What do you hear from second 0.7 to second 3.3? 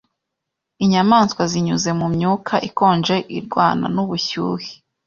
Inyamanswa zinyuze mu myuka ikonje